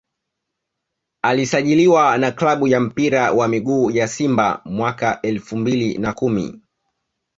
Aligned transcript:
Alisajiliwa 1.23 2.17
na 2.17 2.31
klabu 2.31 2.67
ya 2.67 2.79
mpira 2.79 3.31
wa 3.31 3.47
miguu 3.47 3.91
ya 3.91 4.07
Simba 4.07 4.61
mwaka 4.65 5.21
elfu 5.21 5.57
mbili 5.57 5.97
na 5.97 6.13
kumi 6.13 6.61